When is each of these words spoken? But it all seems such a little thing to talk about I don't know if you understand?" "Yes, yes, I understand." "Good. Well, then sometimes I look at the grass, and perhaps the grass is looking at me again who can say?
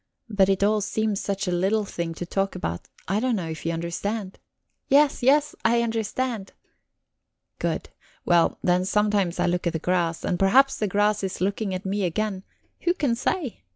But 0.31 0.49
it 0.49 0.63
all 0.63 0.81
seems 0.81 1.19
such 1.21 1.47
a 1.47 1.51
little 1.51 1.85
thing 1.85 2.15
to 2.15 2.25
talk 2.25 2.55
about 2.55 2.87
I 3.07 3.19
don't 3.19 3.35
know 3.35 3.47
if 3.49 3.67
you 3.67 3.71
understand?" 3.71 4.39
"Yes, 4.87 5.21
yes, 5.21 5.53
I 5.63 5.83
understand." 5.83 6.53
"Good. 7.59 7.89
Well, 8.25 8.57
then 8.63 8.83
sometimes 8.85 9.39
I 9.39 9.45
look 9.45 9.67
at 9.67 9.73
the 9.73 9.77
grass, 9.77 10.25
and 10.25 10.39
perhaps 10.39 10.75
the 10.75 10.87
grass 10.87 11.23
is 11.23 11.39
looking 11.39 11.75
at 11.75 11.85
me 11.85 12.03
again 12.03 12.41
who 12.79 12.95
can 12.95 13.13
say? 13.15 13.61